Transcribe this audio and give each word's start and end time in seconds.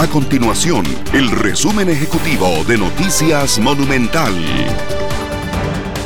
A 0.00 0.08
continuación, 0.08 0.86
el 1.12 1.30
resumen 1.30 1.90
ejecutivo 1.90 2.64
de 2.66 2.78
Noticias 2.78 3.58
Monumental. 3.58 4.32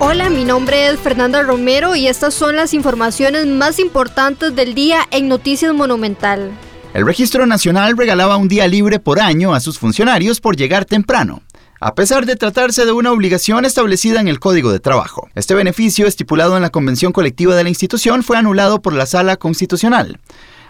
Hola, 0.00 0.28
mi 0.28 0.44
nombre 0.44 0.88
es 0.88 0.98
Fernanda 0.98 1.44
Romero 1.44 1.94
y 1.94 2.08
estas 2.08 2.34
son 2.34 2.56
las 2.56 2.74
informaciones 2.74 3.46
más 3.46 3.78
importantes 3.78 4.56
del 4.56 4.74
día 4.74 5.06
en 5.12 5.28
Noticias 5.28 5.72
Monumental. 5.72 6.50
El 6.94 7.06
Registro 7.06 7.46
Nacional 7.46 7.96
regalaba 7.96 8.38
un 8.38 8.48
día 8.48 8.66
libre 8.66 8.98
por 8.98 9.20
año 9.20 9.54
a 9.54 9.60
sus 9.60 9.78
funcionarios 9.78 10.40
por 10.40 10.56
llegar 10.56 10.84
temprano 10.84 11.42
a 11.80 11.94
pesar 11.94 12.26
de 12.26 12.36
tratarse 12.36 12.84
de 12.84 12.92
una 12.92 13.12
obligación 13.12 13.64
establecida 13.64 14.20
en 14.20 14.28
el 14.28 14.40
Código 14.40 14.72
de 14.72 14.80
Trabajo. 14.80 15.28
Este 15.34 15.54
beneficio, 15.54 16.06
estipulado 16.06 16.56
en 16.56 16.62
la 16.62 16.70
Convención 16.70 17.12
Colectiva 17.12 17.54
de 17.54 17.62
la 17.62 17.68
institución, 17.68 18.22
fue 18.22 18.36
anulado 18.38 18.80
por 18.80 18.94
la 18.94 19.06
Sala 19.06 19.36
Constitucional. 19.36 20.18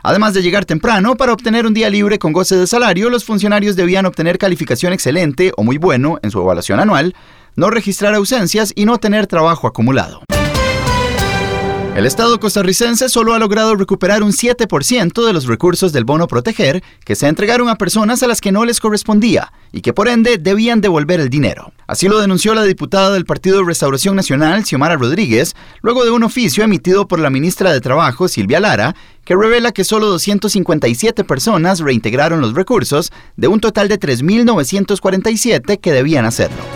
Además 0.02 0.34
de 0.34 0.42
llegar 0.42 0.64
temprano, 0.64 1.16
para 1.16 1.32
obtener 1.32 1.66
un 1.66 1.74
día 1.74 1.90
libre 1.90 2.18
con 2.18 2.32
goce 2.32 2.56
de 2.56 2.66
salario, 2.66 3.10
los 3.10 3.24
funcionarios 3.24 3.76
debían 3.76 4.06
obtener 4.06 4.38
calificación 4.38 4.92
excelente 4.92 5.52
o 5.56 5.64
muy 5.64 5.78
bueno 5.78 6.18
en 6.22 6.30
su 6.30 6.40
evaluación 6.40 6.80
anual, 6.80 7.14
no 7.56 7.70
registrar 7.70 8.14
ausencias 8.14 8.72
y 8.76 8.84
no 8.84 8.98
tener 8.98 9.26
trabajo 9.26 9.66
acumulado. 9.66 10.22
El 11.96 12.04
Estado 12.04 12.38
costarricense 12.38 13.08
solo 13.08 13.32
ha 13.32 13.38
logrado 13.38 13.74
recuperar 13.74 14.22
un 14.22 14.32
7% 14.32 15.26
de 15.26 15.32
los 15.32 15.46
recursos 15.46 15.94
del 15.94 16.04
bono 16.04 16.28
proteger 16.28 16.84
que 17.06 17.16
se 17.16 17.26
entregaron 17.26 17.70
a 17.70 17.78
personas 17.78 18.22
a 18.22 18.26
las 18.26 18.42
que 18.42 18.52
no 18.52 18.66
les 18.66 18.80
correspondía 18.80 19.50
y 19.72 19.80
que 19.80 19.94
por 19.94 20.06
ende 20.06 20.36
debían 20.36 20.82
devolver 20.82 21.20
el 21.20 21.30
dinero. 21.30 21.72
Así 21.86 22.06
lo 22.06 22.20
denunció 22.20 22.54
la 22.54 22.64
diputada 22.64 23.12
del 23.12 23.24
Partido 23.24 23.60
de 23.60 23.64
Restauración 23.64 24.14
Nacional, 24.14 24.66
Xiomara 24.66 24.96
Rodríguez, 24.96 25.56
luego 25.80 26.04
de 26.04 26.10
un 26.10 26.22
oficio 26.22 26.62
emitido 26.64 27.08
por 27.08 27.18
la 27.18 27.30
ministra 27.30 27.72
de 27.72 27.80
Trabajo, 27.80 28.28
Silvia 28.28 28.60
Lara, 28.60 28.94
que 29.24 29.34
revela 29.34 29.72
que 29.72 29.82
solo 29.82 30.04
257 30.08 31.24
personas 31.24 31.80
reintegraron 31.80 32.42
los 32.42 32.52
recursos 32.52 33.10
de 33.36 33.48
un 33.48 33.60
total 33.60 33.88
de 33.88 33.98
3.947 33.98 35.80
que 35.80 35.92
debían 35.92 36.26
hacerlo. 36.26 36.75